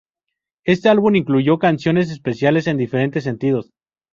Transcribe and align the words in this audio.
Este 0.63 0.89
álbum 0.89 1.15
incluyó 1.15 1.59
canciones 1.59 2.09
especiales 2.09 2.65
en 2.65 2.75
diferentes 2.77 3.23
sentidos. 3.23 3.69